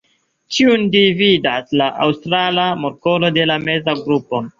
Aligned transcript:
Tiujn 0.55 0.85
dividas 0.95 1.75
la 1.81 1.89
Aŭstra 2.05 2.39
markolo 2.87 3.31
de 3.37 3.45
la 3.51 3.59
meza 3.67 3.97
grupo. 4.01 4.41